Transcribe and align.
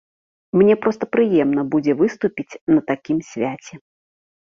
Мне 0.59 0.77
проста 0.85 1.09
прыемна 1.17 1.67
будзе 1.77 1.93
выступіць 2.01 2.59
на 2.75 2.81
такім 2.91 3.25
свяце. 3.33 3.73